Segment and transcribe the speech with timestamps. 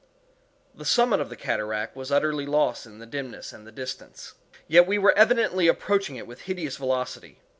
[0.73, 4.33] The summit of the cataract was utterly lost in the dimness and the distance.
[4.67, 7.37] Yet we were evidently approaching it with a hideous velocity.